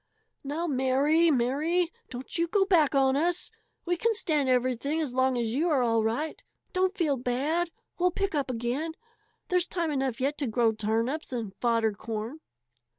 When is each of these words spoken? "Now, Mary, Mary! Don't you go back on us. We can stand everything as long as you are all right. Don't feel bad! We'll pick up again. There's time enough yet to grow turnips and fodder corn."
"Now, 0.43 0.65
Mary, 0.65 1.29
Mary! 1.29 1.91
Don't 2.09 2.35
you 2.35 2.47
go 2.47 2.65
back 2.65 2.95
on 2.95 3.15
us. 3.15 3.51
We 3.85 3.97
can 3.97 4.15
stand 4.15 4.49
everything 4.49 4.99
as 4.99 5.13
long 5.13 5.37
as 5.37 5.53
you 5.53 5.69
are 5.69 5.83
all 5.83 6.03
right. 6.03 6.43
Don't 6.73 6.97
feel 6.97 7.17
bad! 7.17 7.69
We'll 7.99 8.09
pick 8.09 8.33
up 8.33 8.49
again. 8.49 8.93
There's 9.49 9.67
time 9.67 9.91
enough 9.91 10.19
yet 10.19 10.39
to 10.39 10.47
grow 10.47 10.71
turnips 10.71 11.31
and 11.31 11.53
fodder 11.57 11.91
corn." 11.93 12.39